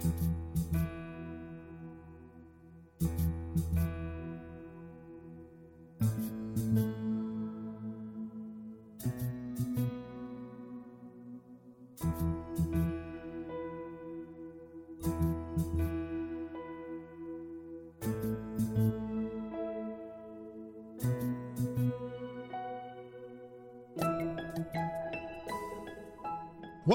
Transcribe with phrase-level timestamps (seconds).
[0.00, 0.47] Mm-hmm.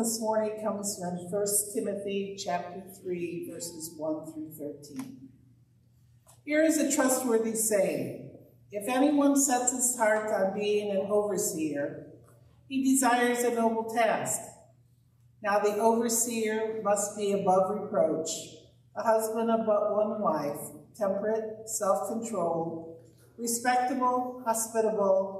[0.00, 5.28] This morning comes from 1 Timothy chapter 3, verses 1 through 13.
[6.42, 8.30] Here is a trustworthy saying
[8.72, 12.14] If anyone sets his heart on being an overseer,
[12.66, 14.40] he desires a noble task.
[15.42, 18.30] Now the overseer must be above reproach,
[18.96, 20.60] a husband of but one wife,
[20.96, 22.96] temperate, self controlled,
[23.36, 25.39] respectable, hospitable,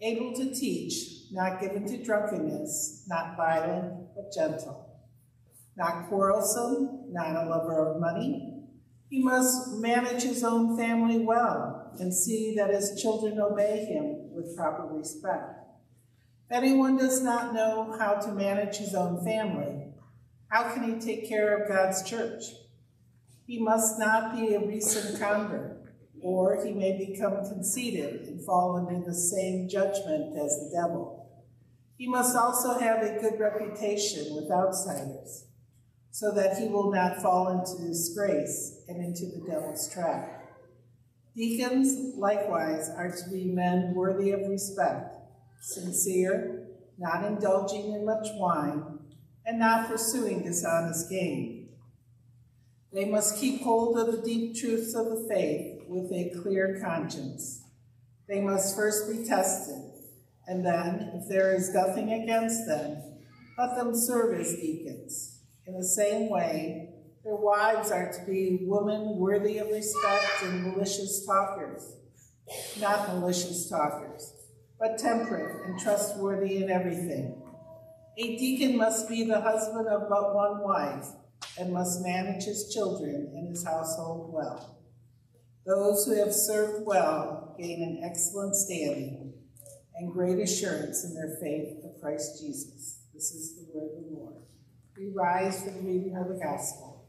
[0.00, 4.98] able to teach not given to drunkenness, not violent, but gentle,
[5.76, 8.64] not quarrelsome, not a lover of money.
[9.08, 14.56] He must manage his own family well and see that his children obey him with
[14.56, 15.58] proper respect.
[16.48, 19.86] If anyone does not know how to manage his own family,
[20.48, 22.42] how can he take care of God's church?
[23.46, 25.79] He must not be a recent convert,
[26.22, 31.16] or he may become conceited and fall under the same judgment as the devil.
[31.96, 35.46] He must also have a good reputation with outsiders,
[36.10, 40.36] so that he will not fall into disgrace and into the devil's trap.
[41.36, 45.14] Deacons, likewise, are to be men worthy of respect,
[45.60, 46.66] sincere,
[46.98, 48.98] not indulging in much wine,
[49.46, 51.68] and not pursuing dishonest gain.
[52.92, 57.62] They must keep hold of the deep truths of the faith with a clear conscience.
[58.28, 59.90] They must first be tested
[60.50, 63.00] and then, if there is nothing against them,
[63.56, 65.42] let them serve as deacons.
[65.64, 66.88] In the same way,
[67.22, 71.94] their wives are to be women worthy of respect and malicious talkers,
[72.80, 74.34] not malicious talkers,
[74.80, 77.40] but temperate and trustworthy in everything.
[78.18, 81.06] A deacon must be the husband of but one wife
[81.60, 84.79] and must manage his children and his household well.
[85.70, 89.32] Those who have served well gain an excellent standing
[89.94, 93.02] and great assurance in their faith of Christ Jesus.
[93.14, 94.42] This is the word of the Lord.
[94.98, 97.06] We rise for the reading of the gospel.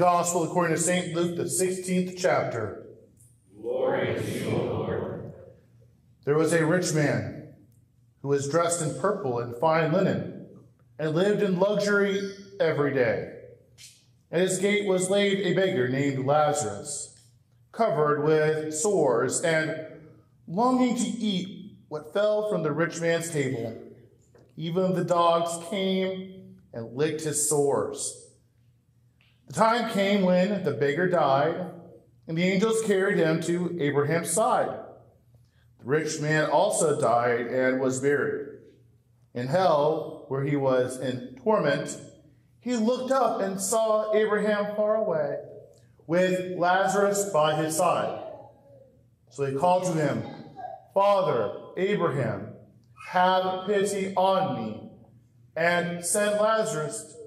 [0.00, 1.14] Gospel according to St.
[1.14, 2.86] Luke, the 16th chapter.
[3.60, 5.34] Glory to you, Lord.
[6.24, 7.52] There was a rich man
[8.22, 10.46] who was dressed in purple and fine linen
[10.98, 13.40] and lived in luxury every day.
[14.32, 17.20] At his gate was laid a beggar named Lazarus,
[17.70, 19.76] covered with sores and
[20.48, 23.76] longing to eat what fell from the rich man's table.
[24.56, 28.29] Even the dogs came and licked his sores.
[29.50, 31.72] The time came when the beggar died,
[32.28, 34.78] and the angels carried him to Abraham's side.
[35.80, 38.46] The rich man also died and was buried.
[39.34, 41.98] In hell, where he was in torment,
[42.60, 45.38] he looked up and saw Abraham far away,
[46.06, 48.22] with Lazarus by his side.
[49.30, 50.22] So he called to him,
[50.94, 52.52] Father, Abraham,
[53.08, 54.90] have pity on me,
[55.56, 57.16] and send Lazarus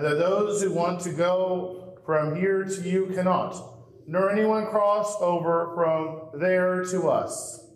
[0.00, 3.54] and that those who want to go from here to you cannot,
[4.06, 7.66] nor anyone cross over from there to us.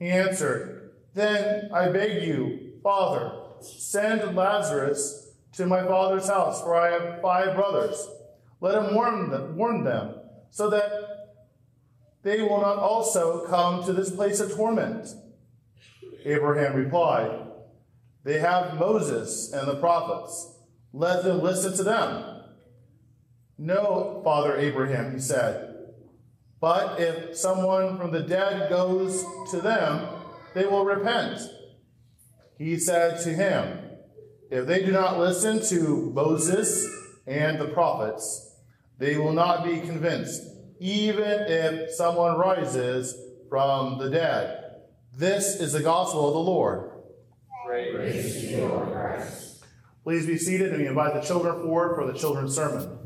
[0.00, 6.90] He answered, Then I beg you, Father, send Lazarus to my father's house, for I
[6.90, 8.08] have five brothers.
[8.60, 10.16] Let him warn them, warn them
[10.50, 11.36] so that
[12.24, 15.06] they will not also come to this place of torment.
[16.24, 17.46] Abraham replied,
[18.24, 20.56] They have Moses and the prophets.
[20.98, 22.24] Let them listen to them.
[23.56, 25.76] No, Father Abraham, he said.
[26.60, 30.08] But if someone from the dead goes to them,
[30.54, 31.38] they will repent.
[32.58, 33.78] He said to him,
[34.50, 36.84] If they do not listen to Moses
[37.28, 38.56] and the prophets,
[38.98, 40.42] they will not be convinced,
[40.80, 43.16] even if someone rises
[43.48, 44.80] from the dead.
[45.16, 46.90] This is the gospel of the Lord.
[47.64, 49.47] Praise to you, Christ.
[50.08, 52.97] Please be seated and we invite the children forward for the children's sermon.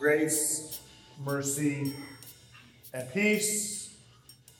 [0.00, 0.80] Grace,
[1.22, 1.92] mercy,
[2.94, 3.98] and peace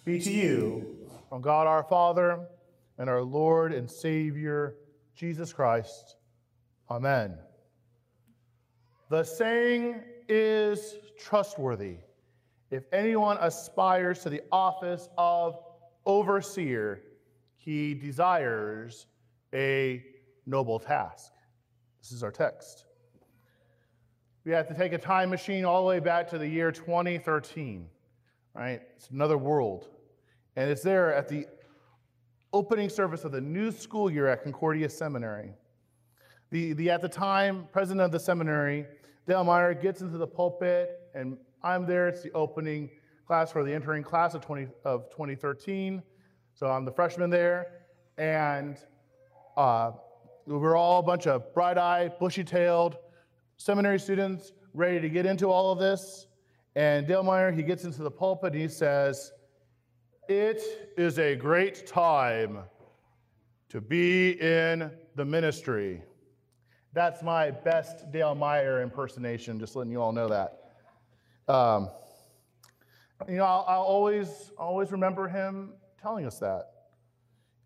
[0.04, 0.98] be to you
[1.30, 2.46] from God our Father
[2.98, 4.76] and our Lord and Savior,
[5.14, 6.16] Jesus Christ.
[6.90, 7.38] Amen.
[9.08, 11.96] The saying is trustworthy.
[12.70, 15.56] If anyone aspires to the office of
[16.04, 17.00] overseer,
[17.56, 19.06] he desires
[19.54, 20.04] a
[20.44, 21.32] noble task.
[22.02, 22.84] This is our text.
[24.44, 27.86] We have to take a time machine all the way back to the year 2013,
[28.54, 28.80] right?
[28.96, 29.88] It's another world.
[30.56, 31.46] And it's there at the
[32.50, 35.52] opening service of the new school year at Concordia Seminary.
[36.50, 38.86] The, the at the time president of the seminary,
[39.26, 42.08] Dale Meyer, gets into the pulpit, and I'm there.
[42.08, 42.88] It's the opening
[43.26, 46.02] class for the entering class of, 20, of 2013.
[46.54, 47.66] So I'm the freshman there,
[48.16, 48.78] and
[49.58, 49.92] uh,
[50.46, 52.96] we're all a bunch of bright eyed, bushy tailed,
[53.60, 56.28] seminary students ready to get into all of this.
[56.76, 59.32] And Dale Meyer, he gets into the pulpit and he says,
[60.30, 60.62] It
[60.96, 62.60] is a great time
[63.68, 66.02] to be in the ministry.
[66.94, 70.72] That's my best Dale Meyer impersonation, just letting you all know that.
[71.46, 71.90] Um,
[73.28, 76.70] you know, I'll, I'll always, always remember him telling us that.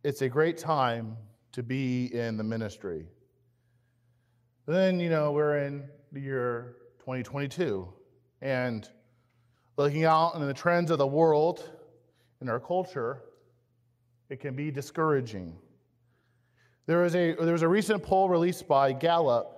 [0.02, 1.16] It's a great time
[1.52, 3.06] to be in the ministry.
[4.66, 7.87] Then, you know, we're in the year 2022,
[8.40, 8.88] and
[9.76, 11.68] looking out in the trends of the world
[12.40, 13.25] in our culture,
[14.30, 15.54] it can be discouraging.
[16.87, 19.50] There was a, there was a recent poll released by Gallup,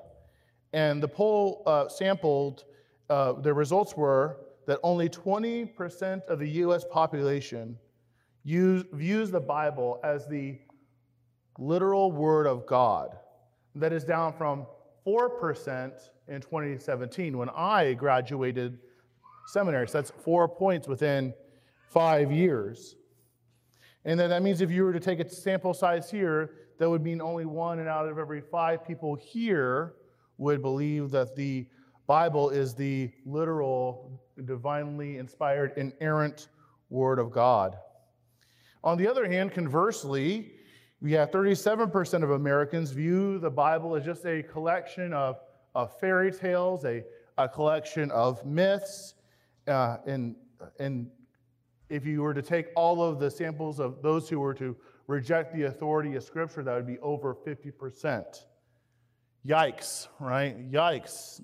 [0.72, 2.64] and the poll uh, sampled,
[3.08, 7.78] uh, the results were that only 20% of the US population
[8.42, 10.58] use, views the Bible as the
[11.60, 13.16] literal word of God.
[13.76, 14.66] That is down from
[15.06, 15.92] 4%
[16.28, 18.78] in 2017 when I graduated
[19.46, 19.88] seminary.
[19.88, 21.32] So that's four points within
[21.88, 22.96] five years.
[24.04, 27.02] And then that means if you were to take a sample size here, that would
[27.02, 29.94] mean only one and out of every five people here
[30.38, 31.66] would believe that the
[32.06, 36.48] Bible is the literal, divinely inspired, inerrant
[36.90, 37.76] Word of God.
[38.84, 40.52] On the other hand, conversely,
[41.00, 45.38] we have 37% of Americans view the Bible as just a collection of,
[45.74, 47.04] of fairy tales, a,
[47.36, 49.14] a collection of myths.
[49.66, 50.36] Uh, and,
[50.80, 51.08] and
[51.90, 54.74] if you were to take all of the samples of those who were to
[55.06, 58.44] reject the authority of Scripture, that would be over 50%.
[59.46, 60.70] Yikes, right?
[60.70, 61.42] Yikes.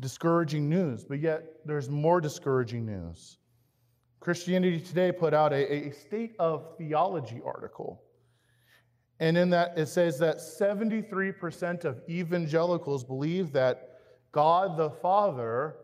[0.00, 3.38] discouraging news, but yet there's more discouraging news.
[4.20, 8.02] Christianity Today put out a, a state of theology article.
[9.18, 13.98] And in that, it says that 73% of evangelicals believe that
[14.32, 15.76] God the Father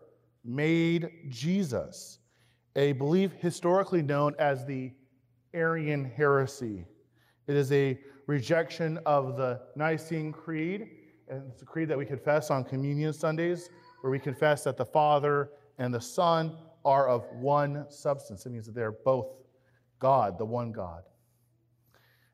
[0.45, 2.19] made Jesus,
[2.77, 4.93] a belief historically known as the
[5.55, 6.85] Arian heresy.
[7.47, 10.89] It is a rejection of the Nicene Creed,
[11.29, 13.71] and it's a creed that we confess on Communion Sundays,
[14.01, 18.45] where we confess that the Father and the Son are of one substance.
[18.45, 19.41] It means that they're both
[19.99, 21.03] God, the one God.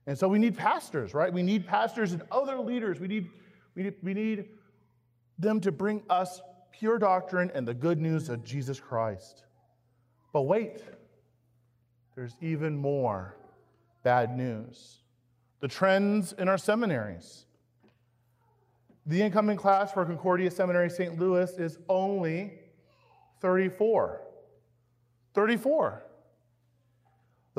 [0.08, 1.30] And so we need pastors, right?
[1.30, 2.98] We need pastors and other leaders.
[2.98, 3.28] We need,
[3.74, 4.46] we need, we need
[5.38, 6.40] them to bring us
[6.72, 9.44] pure doctrine and the good news of Jesus Christ.
[10.32, 10.82] But wait,
[12.14, 13.36] there's even more
[14.02, 15.02] bad news.
[15.60, 17.44] The trends in our seminaries.
[19.04, 21.18] The incoming class for Concordia Seminary St.
[21.18, 22.54] Louis is only
[23.42, 24.22] 34.
[25.34, 26.02] 34.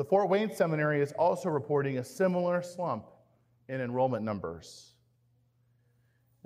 [0.00, 3.04] The Fort Wayne Seminary is also reporting a similar slump
[3.68, 4.94] in enrollment numbers.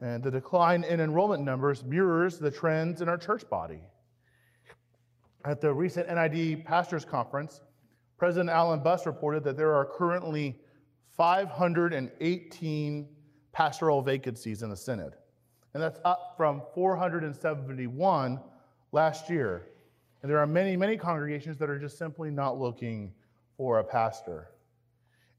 [0.00, 3.78] And the decline in enrollment numbers mirrors the trends in our church body.
[5.44, 7.60] At the recent NID Pastors Conference,
[8.18, 10.58] President Alan Buss reported that there are currently
[11.16, 13.08] 518
[13.52, 15.14] pastoral vacancies in the Synod.
[15.74, 18.40] And that's up from 471
[18.90, 19.68] last year.
[20.22, 23.12] And there are many, many congregations that are just simply not looking
[23.56, 24.50] for a pastor.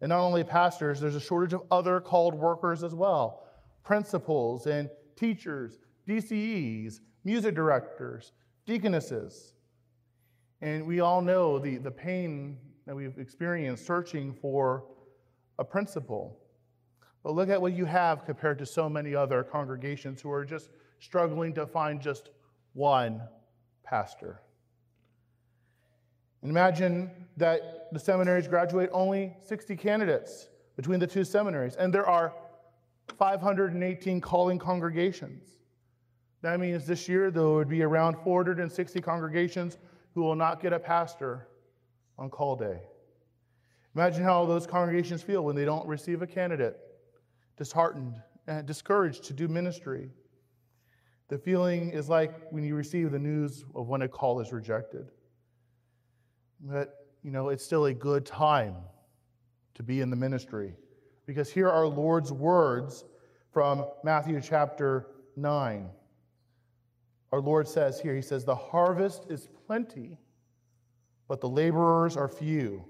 [0.01, 3.43] And not only pastors, there's a shortage of other called workers as well
[3.83, 8.31] principals and teachers, DCEs, music directors,
[8.65, 9.53] deaconesses.
[10.61, 12.57] And we all know the, the pain
[12.87, 14.85] that we've experienced searching for
[15.59, 16.39] a principal.
[17.23, 20.69] But look at what you have compared to so many other congregations who are just
[20.99, 22.29] struggling to find just
[22.73, 23.21] one
[23.83, 24.41] pastor.
[26.49, 32.33] Imagine that the seminaries graduate only 60 candidates between the two seminaries, and there are
[33.17, 35.43] 518 calling congregations.
[36.41, 39.79] That means this year there would be around 460 congregations
[40.13, 41.47] who will not get a pastor
[42.19, 42.79] on call day.
[43.95, 46.77] Imagine how those congregations feel when they don't receive a candidate,
[47.57, 50.11] disheartened and discouraged to do ministry.
[51.29, 55.09] The feeling is like when you receive the news of when a call is rejected.
[56.65, 58.75] But, you know, it's still a good time
[59.75, 60.73] to be in the ministry
[61.27, 63.05] because here are our Lord's words
[63.51, 65.87] from Matthew chapter 9.
[67.31, 70.17] Our Lord says here, He says, The harvest is plenty,
[71.27, 72.83] but the laborers are few.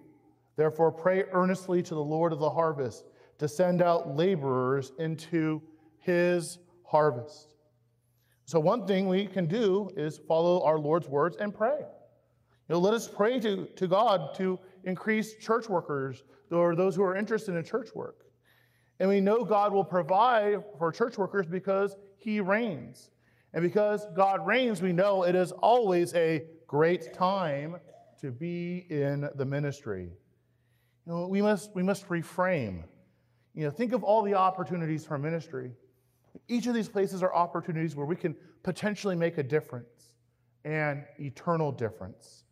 [0.56, 3.04] Therefore, pray earnestly to the Lord of the harvest
[3.40, 5.62] to send out laborers into
[6.00, 7.50] His harvest.
[8.46, 11.82] So, one thing we can do is follow our Lord's words and pray.
[12.68, 17.04] You know, let us pray to, to God to increase church workers or those who
[17.04, 18.26] are interested in church work.
[19.00, 23.12] And we know God will provide for church workers because He reigns.
[23.54, 27.78] And because God reigns, we know it is always a great time
[28.22, 30.10] to be in the ministry.
[31.06, 32.84] You know, we must, we must reframe.
[33.54, 35.72] You know, think of all the opportunities for ministry.
[36.48, 40.16] Each of these places are opportunities where we can potentially make a difference,
[40.64, 42.45] an eternal difference.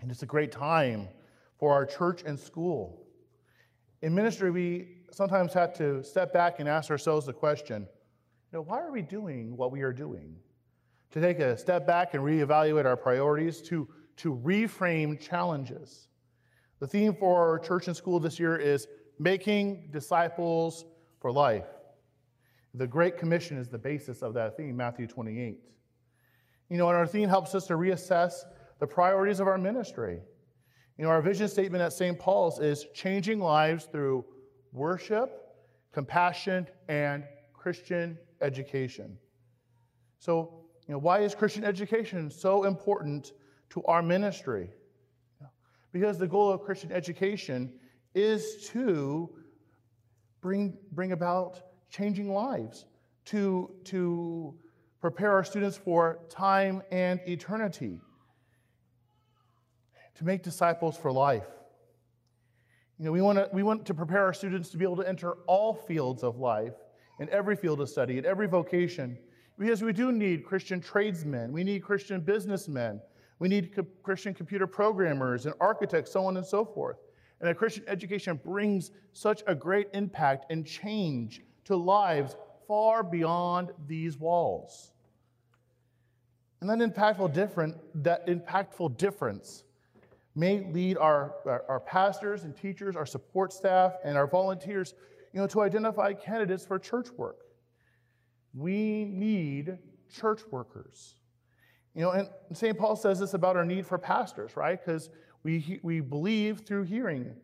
[0.00, 1.08] And it's a great time
[1.58, 3.06] for our church and school.
[4.02, 7.86] In ministry, we sometimes have to step back and ask ourselves the question
[8.52, 10.34] you know, why are we doing what we are doing?
[11.12, 16.08] To take a step back and reevaluate our priorities, to, to reframe challenges.
[16.80, 18.88] The theme for our church and school this year is
[19.20, 20.84] making disciples
[21.20, 21.66] for life.
[22.74, 25.60] The Great Commission is the basis of that theme, Matthew 28.
[26.68, 28.44] You know, and our theme helps us to reassess
[28.80, 30.20] the priorities of our ministry.
[30.98, 32.18] You know, our vision statement at St.
[32.18, 34.24] Paul's is changing lives through
[34.72, 35.30] worship,
[35.92, 39.16] compassion, and Christian education.
[40.18, 43.32] So, you know, why is Christian education so important
[43.70, 44.70] to our ministry?
[45.92, 47.72] Because the goal of Christian education
[48.14, 49.30] is to
[50.40, 51.60] bring, bring about
[51.90, 52.86] changing lives,
[53.26, 54.54] to, to
[55.00, 58.00] prepare our students for time and eternity,
[60.20, 61.46] to make disciples for life.
[62.98, 65.08] You know, we want, to, we want to prepare our students to be able to
[65.08, 66.74] enter all fields of life,
[67.20, 69.16] in every field of study, in every vocation,
[69.58, 73.00] because we do need Christian tradesmen, we need Christian businessmen,
[73.38, 76.98] we need co- Christian computer programmers and architects, so on and so forth.
[77.40, 82.36] And a Christian education brings such a great impact and change to lives
[82.68, 84.92] far beyond these walls.
[86.60, 89.64] And that impactful, different, that impactful difference
[90.40, 94.94] may lead our, our, our, pastors and teachers, our support staff, and our volunteers
[95.32, 97.36] you know, to identify candidates for church work.
[98.54, 99.78] We need
[100.10, 101.16] church workers.
[101.94, 102.76] You know, and St.
[102.76, 104.82] Paul says this about our need for pastors, right?
[104.84, 105.10] Because
[105.42, 107.34] we, we believe through hearing.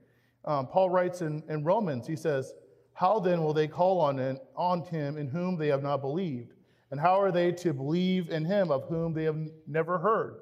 [0.44, 2.54] Um, Paul writes in, in Romans, he says,
[2.94, 6.54] How then will they call on, on him in whom they have not believed?
[6.90, 10.36] And how are they to believe in him of whom they have never heard?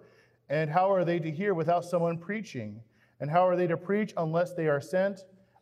[0.49, 2.81] And how are they to hear without someone preaching?
[3.21, 5.21] And how are they to preach unless they are sent?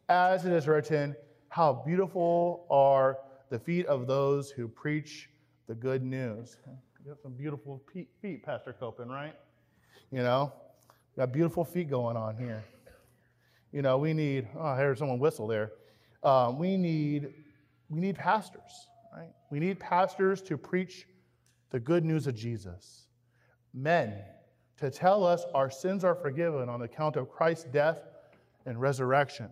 [0.08, 1.14] As it is written,
[1.48, 3.18] How beautiful are
[3.52, 5.28] the feet of those who preach
[5.68, 6.56] the good news.
[7.04, 7.82] You have some beautiful
[8.22, 9.34] feet, Pastor Copen, right?
[10.10, 10.52] You know,
[11.16, 12.64] got beautiful feet going on here.
[13.72, 15.72] You know, we need, oh, I heard someone whistle there.
[16.22, 17.34] Um, we need,
[17.90, 19.32] we need pastors, right?
[19.50, 21.06] We need pastors to preach
[21.70, 23.06] the good news of Jesus.
[23.74, 24.14] Men
[24.78, 28.00] to tell us our sins are forgiven on account of Christ's death
[28.66, 29.50] and resurrection,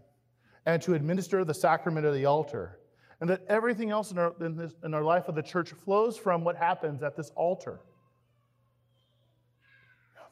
[0.66, 2.80] and to administer the sacrament of the altar
[3.20, 6.16] and that everything else in our, in, this, in our life of the church flows
[6.16, 7.80] from what happens at this altar.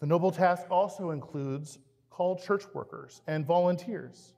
[0.01, 4.33] The noble task also includes called church workers and volunteers.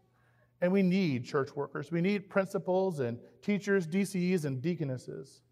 [0.60, 1.90] And we need church workers.
[1.90, 5.42] We need principals and teachers, DCEs, and deaconesses.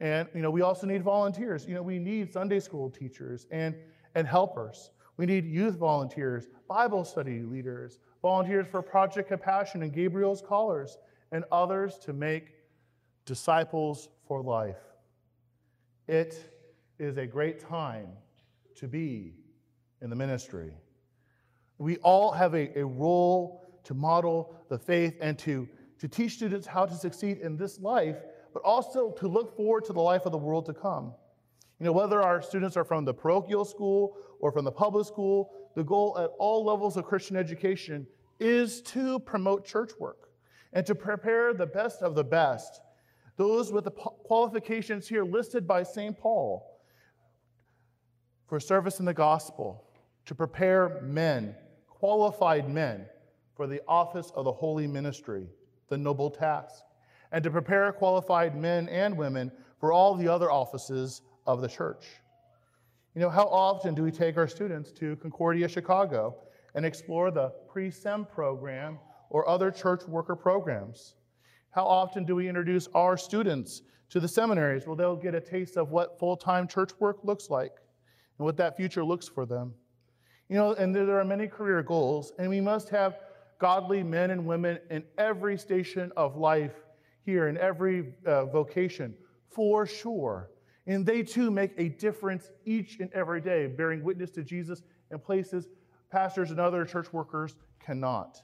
[0.00, 1.66] And you know, we also need volunteers.
[1.66, 3.74] You know, we need Sunday school teachers and,
[4.14, 4.90] and helpers.
[5.16, 10.98] We need youth volunteers, Bible study leaders, volunteers for Project Compassion and Gabriel's Callers,
[11.32, 12.54] and others to make
[13.24, 14.76] disciples for life.
[16.06, 16.52] It
[16.98, 18.08] is a great time
[18.76, 19.34] to be
[20.00, 20.72] in the ministry.
[21.78, 25.68] We all have a, a role to model the faith and to,
[25.98, 28.16] to teach students how to succeed in this life,
[28.52, 31.12] but also to look forward to the life of the world to come.
[31.78, 35.52] You know, whether our students are from the parochial school or from the public school,
[35.76, 38.06] the goal at all levels of Christian education
[38.40, 40.30] is to promote church work
[40.72, 42.80] and to prepare the best of the best,
[43.36, 46.18] those with the qualifications here listed by St.
[46.18, 46.80] Paul
[48.48, 49.84] for service in the gospel,
[50.24, 51.54] to prepare men,
[51.88, 53.06] qualified men,
[53.54, 55.46] for the office of the holy ministry,
[55.88, 56.82] the noble task,
[57.32, 62.04] and to prepare qualified men and women for all the other offices of the church.
[63.14, 66.36] You know, how often do we take our students to Concordia Chicago
[66.74, 68.98] and explore the pre SEM program
[69.30, 71.14] or other church worker programs?
[71.70, 74.86] How often do we introduce our students to the seminaries?
[74.86, 77.72] Well, they'll get a taste of what full time church work looks like
[78.38, 79.72] and what that future looks for them.
[80.48, 83.20] You know, and there are many career goals, and we must have
[83.58, 86.74] godly men and women in every station of life
[87.24, 89.14] here, in every uh, vocation,
[89.50, 90.50] for sure.
[90.88, 95.18] And they too make a difference each and every day, bearing witness to Jesus in
[95.20, 95.68] places
[96.10, 98.40] pastors and other church workers cannot.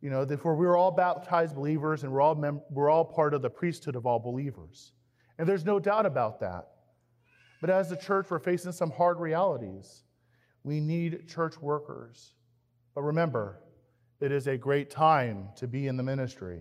[0.00, 3.42] You know, therefore, we're all baptized believers and we're all, mem- we're all part of
[3.42, 4.92] the priesthood of all believers.
[5.38, 6.68] And there's no doubt about that.
[7.60, 10.04] But as a church, we're facing some hard realities.
[10.62, 12.34] We need church workers.
[12.94, 13.60] But remember,
[14.20, 16.60] it is a great time to be in the ministry.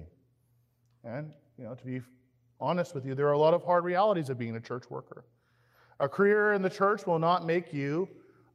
[1.04, 2.02] And, you know, to be
[2.60, 5.26] honest with you, there are a lot of hard realities of being a church worker.
[6.00, 8.08] A career in the church will not make you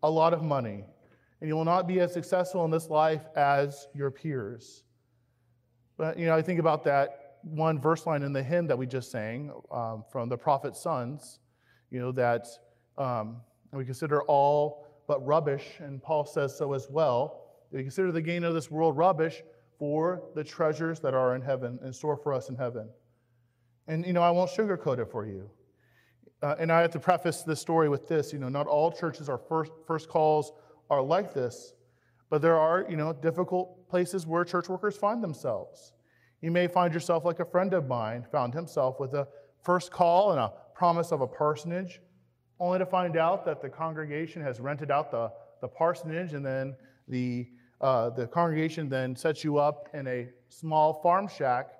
[0.03, 0.85] a lot of money
[1.41, 4.83] and you will not be as successful in this life as your peers.
[5.97, 8.87] But, you know, I think about that one verse line in the hymn that we
[8.87, 11.39] just sang um, from the prophet's sons,
[11.91, 12.47] you know, that
[12.97, 13.41] um,
[13.73, 17.45] we consider all but rubbish, and Paul says so as well.
[17.71, 19.43] We consider the gain of this world rubbish
[19.79, 22.89] for the treasures that are in heaven, in store for us in heaven.
[23.89, 25.51] And, you know, I won't sugarcoat it for you.
[26.43, 29.29] Uh, and I have to preface this story with this you know, not all churches
[29.29, 30.53] are first, first calls
[30.89, 31.75] are like this,
[32.31, 35.95] but there are, you know, difficult places where church workers find themselves.
[36.41, 39.27] You may find yourself like a friend of mine found himself with a
[39.65, 42.01] first call and a promise of a parsonage,
[42.61, 46.77] only to find out that the congregation has rented out the, the parsonage and then
[47.09, 47.49] the,
[47.81, 51.78] uh, the congregation then sets you up in a small farm shack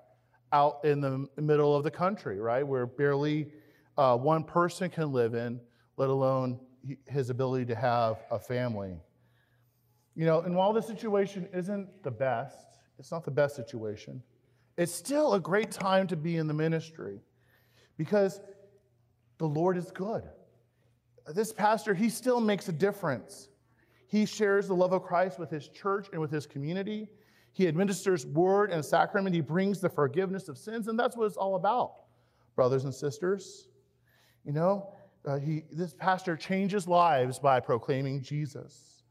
[0.51, 2.65] out in the middle of the country, right?
[2.65, 3.51] Where barely
[3.97, 5.59] uh, one person can live in,
[5.97, 6.59] let alone
[7.07, 8.95] his ability to have a family.
[10.15, 12.57] You know, and while the situation isn't the best,
[12.97, 14.21] it's not the best situation,
[14.77, 17.19] it's still a great time to be in the ministry
[17.97, 18.39] because
[19.37, 20.23] the Lord is good.
[21.27, 23.49] This pastor, he still makes a difference.
[24.07, 27.07] He shares the love of Christ with his church and with his community.
[27.59, 29.35] He administers word and sacrament.
[29.35, 31.91] He brings the forgiveness of sins, and that's what it's all about,
[32.55, 33.67] brothers and sisters.
[34.45, 34.93] You know,
[35.25, 39.03] uh, he, this pastor changes lives by proclaiming Jesus.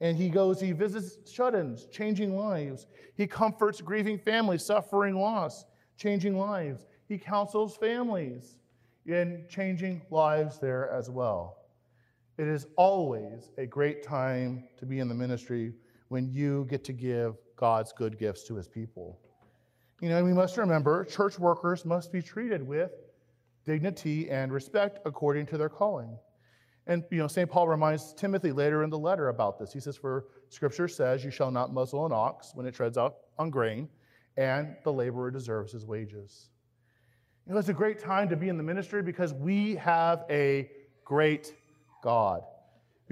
[0.00, 2.86] And he goes, he visits shut ins, changing lives.
[3.14, 5.66] He comforts grieving families, suffering loss,
[5.98, 6.86] changing lives.
[7.10, 8.56] He counsels families
[9.04, 11.58] in changing lives there as well.
[12.38, 15.74] It is always a great time to be in the ministry
[16.12, 19.18] when you get to give God's good gifts to his people.
[20.02, 22.90] You know, we must remember church workers must be treated with
[23.64, 26.18] dignity and respect according to their calling.
[26.86, 27.48] And you know, St.
[27.48, 29.72] Paul reminds Timothy later in the letter about this.
[29.72, 33.16] He says, For scripture says, You shall not muzzle an ox when it treads out
[33.38, 33.88] on grain,
[34.36, 36.50] and the laborer deserves his wages.
[37.46, 40.68] You know, it's a great time to be in the ministry because we have a
[41.06, 41.54] great
[42.02, 42.42] God.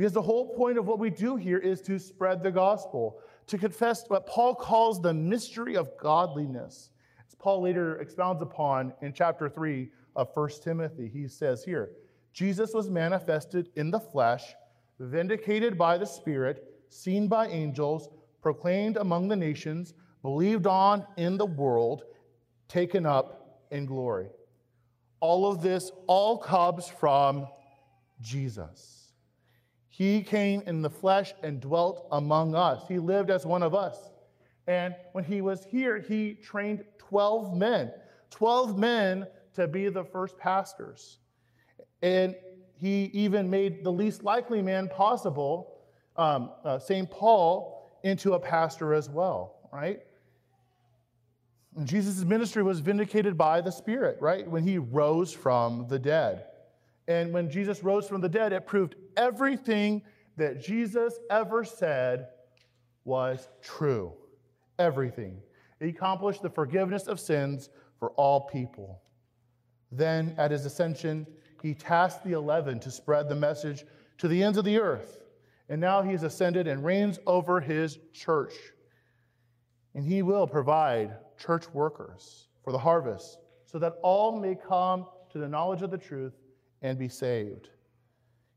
[0.01, 3.59] Because the whole point of what we do here is to spread the gospel, to
[3.59, 6.93] confess what Paul calls the mystery of godliness.
[7.29, 11.91] As Paul later expounds upon in chapter 3 of 1 Timothy, he says here
[12.33, 14.55] Jesus was manifested in the flesh,
[14.99, 18.09] vindicated by the Spirit, seen by angels,
[18.41, 22.05] proclaimed among the nations, believed on in the world,
[22.69, 24.31] taken up in glory.
[25.21, 27.47] All of this all comes from
[28.23, 29.00] Jesus.
[30.01, 32.89] He came in the flesh and dwelt among us.
[32.89, 33.99] He lived as one of us.
[34.67, 37.93] And when he was here, he trained 12 men,
[38.31, 41.19] 12 men to be the first pastors.
[42.01, 42.35] And
[42.79, 45.83] he even made the least likely man possible,
[46.17, 47.11] um, uh, St.
[47.11, 50.01] Paul, into a pastor as well, right?
[51.77, 54.49] And Jesus' ministry was vindicated by the Spirit, right?
[54.51, 56.47] When he rose from the dead.
[57.09, 60.03] And when Jesus rose from the dead, it proved everything
[60.37, 62.29] that Jesus ever said
[63.05, 64.13] was true.
[64.79, 65.41] Everything.
[65.81, 69.03] He accomplished the forgiveness of sins for all people.
[69.93, 71.27] Then, at his ascension,
[71.63, 73.85] he tasked the eleven to spread the message
[74.19, 75.25] to the ends of the earth.
[75.69, 78.53] And now he has ascended and reigns over his church.
[79.95, 85.39] And he will provide church workers for the harvest, so that all may come to
[85.39, 86.35] the knowledge of the truth
[86.83, 87.69] and be saved.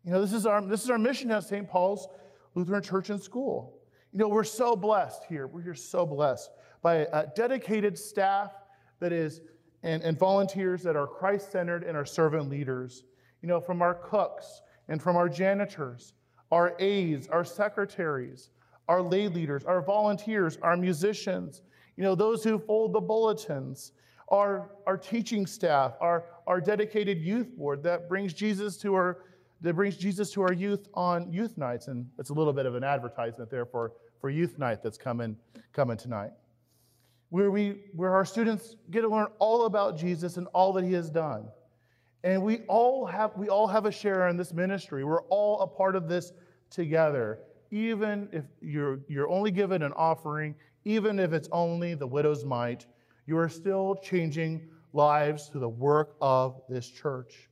[0.03, 1.67] You know, this is our, this is our mission at St.
[1.67, 2.07] Paul's
[2.55, 3.79] Lutheran Church and School.
[4.11, 5.47] You know, we're so blessed here.
[5.47, 8.51] We're here so blessed by a dedicated staff
[8.99, 9.41] that is,
[9.81, 13.03] and, and volunteers that are Christ centered and are servant leaders.
[13.41, 16.13] You know, from our cooks and from our janitors,
[16.51, 18.51] our aides, our secretaries,
[18.87, 21.61] our lay leaders, our volunteers, our musicians,
[21.97, 23.93] you know, those who fold the bulletins,
[24.29, 29.19] our, our teaching staff, our, our dedicated youth board that brings Jesus to our
[29.63, 31.87] that brings Jesus to our youth on youth nights.
[31.87, 35.37] And it's a little bit of an advertisement there for, for youth night that's coming,
[35.71, 36.31] coming tonight.
[37.29, 40.91] Where, we, where our students get to learn all about Jesus and all that he
[40.93, 41.47] has done.
[42.25, 45.03] And we all have, we all have a share in this ministry.
[45.03, 46.33] We're all a part of this
[46.69, 47.39] together.
[47.71, 52.85] Even if you're, you're only given an offering, even if it's only the widow's mite,
[53.25, 57.49] you are still changing lives through the work of this church.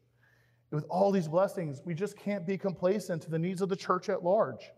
[0.72, 3.76] And with all these blessings, we just can't be complacent to the needs of the
[3.76, 4.72] church at large.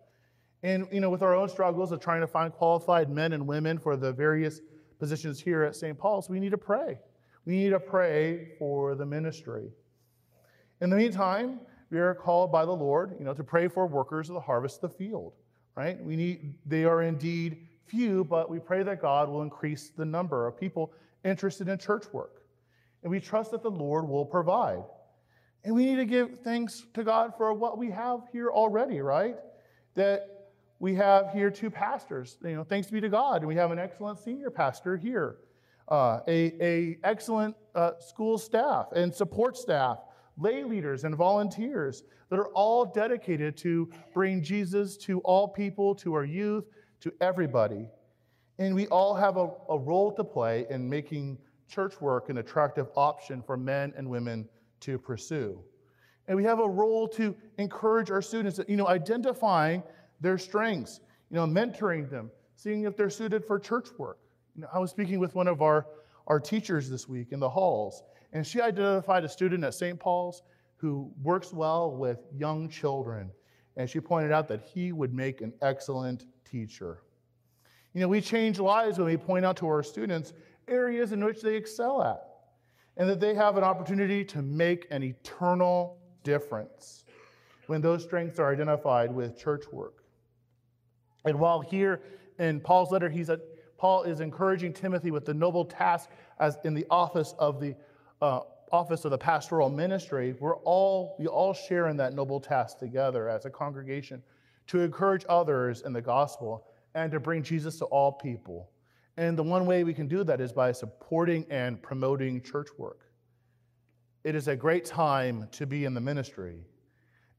[0.63, 3.77] And you know, with our own struggles of trying to find qualified men and women
[3.77, 4.61] for the various
[4.97, 5.97] positions here at St.
[5.97, 6.97] Paul's, we need to pray.
[7.45, 9.69] We need to pray for the ministry.
[10.79, 11.59] In the meantime,
[11.91, 14.83] we are called by the Lord, you know, to pray for workers of the harvest
[14.83, 15.33] of the field,
[15.75, 16.01] right?
[16.03, 20.47] We need they are indeed few, but we pray that God will increase the number
[20.47, 20.93] of people
[21.25, 22.42] interested in church work.
[23.03, 24.83] And we trust that the Lord will provide.
[25.63, 29.35] And we need to give thanks to God for what we have here already, right?
[29.95, 32.37] That we have here two pastors.
[32.43, 33.37] You know, thanks be to God.
[33.37, 35.37] And we have an excellent senior pastor here,
[35.87, 39.99] uh, a, a excellent uh, school staff and support staff,
[40.37, 46.13] lay leaders and volunteers that are all dedicated to bring Jesus to all people, to
[46.13, 46.65] our youth,
[46.99, 47.87] to everybody.
[48.59, 52.87] And we all have a, a role to play in making church work an attractive
[52.95, 54.47] option for men and women
[54.81, 55.59] to pursue.
[56.27, 59.83] And we have a role to encourage our students, you know, identifying
[60.21, 64.19] their strengths, you know, mentoring them, seeing if they're suited for church work.
[64.55, 65.85] You know, I was speaking with one of our,
[66.27, 69.99] our teachers this week in the halls, and she identified a student at St.
[69.99, 70.43] Paul's
[70.77, 73.31] who works well with young children.
[73.77, 76.99] And she pointed out that he would make an excellent teacher.
[77.93, 80.33] You know, we change lives when we point out to our students
[80.67, 82.33] areas in which they excel at
[82.97, 87.05] and that they have an opportunity to make an eternal difference
[87.67, 90.03] when those strengths are identified with church work.
[91.25, 92.01] And while here
[92.39, 93.29] in Paul's letter, he's
[93.77, 97.75] Paul is encouraging Timothy with the noble task as in the office of the
[98.21, 100.35] uh, office of the pastoral ministry.
[100.39, 104.23] We're all we all share in that noble task together as a congregation
[104.67, 108.69] to encourage others in the gospel and to bring Jesus to all people.
[109.17, 113.01] And the one way we can do that is by supporting and promoting church work.
[114.23, 116.65] It is a great time to be in the ministry.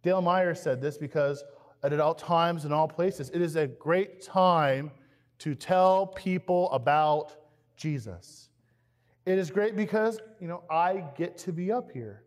[0.03, 1.43] Dale Meyer said this because
[1.83, 4.91] at all times and all places, it is a great time
[5.39, 7.37] to tell people about
[7.77, 8.51] Jesus.
[9.27, 12.23] It is great because, you know, I get to be up here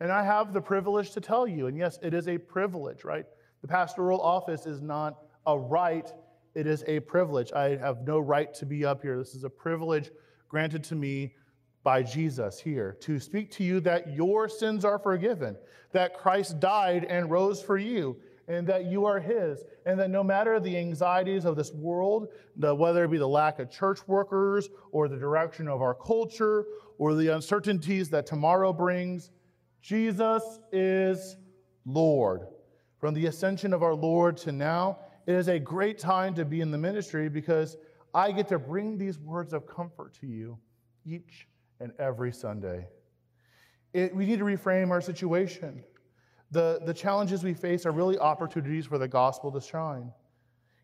[0.00, 1.66] and I have the privilege to tell you.
[1.66, 3.24] And yes, it is a privilege, right?
[3.62, 6.12] The pastoral office is not a right,
[6.54, 7.52] it is a privilege.
[7.52, 9.18] I have no right to be up here.
[9.18, 10.10] This is a privilege
[10.48, 11.34] granted to me
[11.82, 15.56] by Jesus here to speak to you that your sins are forgiven,
[15.92, 18.16] that Christ died and rose for you,
[18.48, 22.74] and that you are His, and that no matter the anxieties of this world, the,
[22.74, 26.64] whether it be the lack of church workers or the direction of our culture
[26.98, 29.30] or the uncertainties that tomorrow brings,
[29.80, 31.36] Jesus is
[31.86, 32.42] Lord.
[32.98, 36.60] From the ascension of our Lord to now, it is a great time to be
[36.60, 37.76] in the ministry because
[38.14, 40.58] I get to bring these words of comfort to you
[41.04, 41.46] each
[41.80, 42.86] and every Sunday.
[43.92, 45.82] It, we need to reframe our situation.
[46.50, 50.12] The, the challenges we face are really opportunities for the gospel to shine.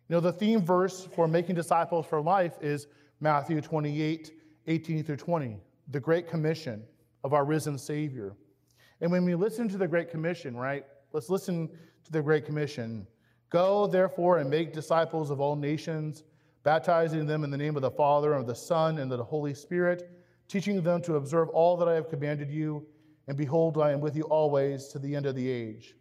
[0.08, 2.86] You know, the theme verse for making disciples for life is
[3.20, 4.32] Matthew 28
[4.68, 5.58] 18 through 20,
[5.92, 6.82] the Great Commission
[7.22, 8.36] of our risen Savior.
[9.00, 11.68] And when we listen to the Great Commission, right, let's listen
[12.04, 13.06] to the Great Commission.
[13.50, 16.24] Go, therefore, and make disciples of all nations,
[16.62, 19.24] baptizing them in the name of the Father, and of the Son, and of the
[19.24, 20.10] Holy Spirit
[20.48, 22.86] teaching them to observe all that I have commanded you,
[23.28, 25.94] and behold, I am with you always to the end of the age.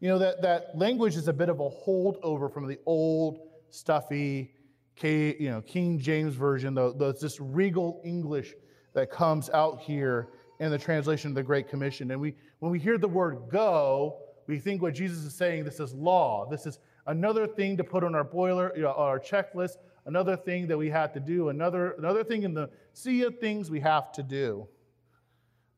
[0.00, 3.40] You know, that, that language is a bit of a holdover from the old,
[3.70, 4.54] stuffy,
[4.94, 8.54] K, you know, King James Version, the, the, this regal English
[8.94, 10.28] that comes out here
[10.60, 12.10] in the translation of the Great Commission.
[12.10, 15.80] And we, when we hear the word go, we think what Jesus is saying, this
[15.80, 16.48] is law.
[16.50, 19.76] This is another thing to put on our boiler, you know, our checklist,
[20.06, 23.70] another thing that we have to do, another, another thing in the sea of things
[23.70, 24.66] we have to do.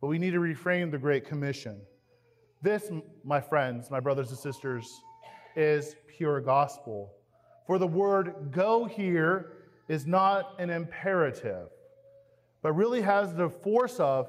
[0.01, 1.81] But we need to reframe the Great Commission.
[2.63, 2.91] This,
[3.25, 5.01] my friends, my brothers and sisters,
[5.57, 7.13] is pure gospel.
[7.67, 9.53] For the word go here
[9.89, 11.69] is not an imperative,
[12.63, 14.29] but really has the force of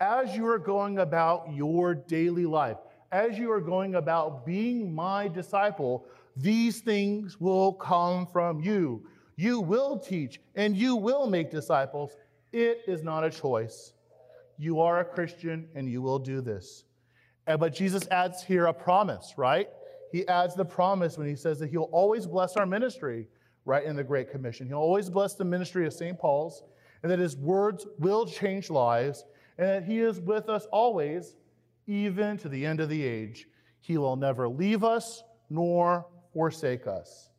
[0.00, 2.78] as you are going about your daily life,
[3.14, 6.04] as you are going about being my disciple,
[6.36, 9.06] these things will come from you.
[9.36, 12.16] You will teach and you will make disciples.
[12.52, 13.92] It is not a choice.
[14.58, 16.84] You are a Christian and you will do this.
[17.46, 19.68] But Jesus adds here a promise, right?
[20.10, 23.28] He adds the promise when he says that he'll always bless our ministry,
[23.64, 24.66] right, in the Great Commission.
[24.66, 26.18] He'll always bless the ministry of St.
[26.18, 26.64] Paul's,
[27.02, 29.24] and that his words will change lives,
[29.58, 31.36] and that he is with us always,
[31.86, 33.46] even to the end of the age.
[33.80, 37.30] He will never leave us nor forsake us.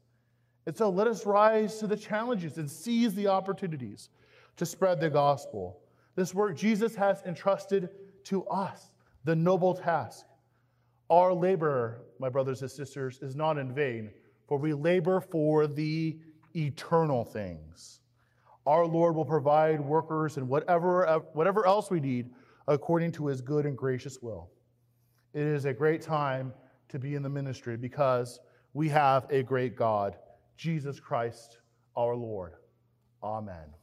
[0.65, 4.09] And so let us rise to the challenges and seize the opportunities
[4.57, 5.79] to spread the gospel.
[6.15, 7.89] This work Jesus has entrusted
[8.25, 8.91] to us,
[9.25, 10.25] the noble task.
[11.09, 14.09] Our labor, my brothers and sisters, is not in vain,
[14.47, 16.17] for we labor for the
[16.55, 17.99] eternal things.
[18.65, 22.31] Our Lord will provide workers and whatever, whatever else we need
[22.67, 24.49] according to his good and gracious will.
[25.33, 26.53] It is a great time
[26.89, 28.39] to be in the ministry because
[28.73, 30.15] we have a great God
[30.57, 31.59] Jesus Christ
[31.95, 32.53] our Lord.
[33.23, 33.73] Amen.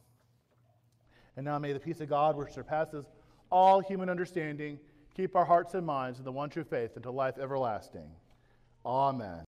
[1.35, 3.05] And now may the peace of God, which surpasses
[3.51, 4.79] all human understanding,
[5.15, 8.09] keep our hearts and minds in the one true faith unto life everlasting.
[8.85, 9.41] Amen.